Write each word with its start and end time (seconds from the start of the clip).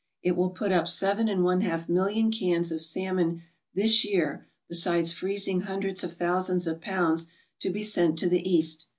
It 0.23 0.35
will 0.35 0.49
put 0.49 0.71
up 0.71 0.87
seven 0.87 1.27
and 1.29 1.43
one 1.43 1.61
half 1.61 1.87
million 1.87 2.31
cans 2.31 2.71
of 2.71 2.81
salmon 2.81 3.43
this 3.75 4.03
year 4.03 4.47
besides 4.67 5.13
freezing 5.13 5.61
hundreds 5.61 6.03
of 6.03 6.13
thousands 6.13 6.65
of 6.65 6.81
pounds 6.81 7.27
to 7.59 7.69
be 7.69 7.83
sent 7.83 8.17
to 8.17 8.27
the 8.27 8.41
East. 8.41 8.87